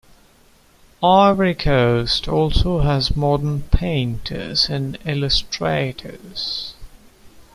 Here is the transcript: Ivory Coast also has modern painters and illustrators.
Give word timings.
Ivory 1.03 1.53
Coast 1.53 2.27
also 2.27 2.79
has 2.79 3.15
modern 3.15 3.61
painters 3.69 4.67
and 4.67 4.97
illustrators. 5.05 6.73